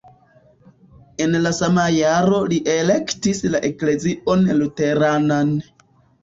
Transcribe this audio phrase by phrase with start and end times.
[1.25, 5.55] En la sama jaro li elektis la eklezion luteranan.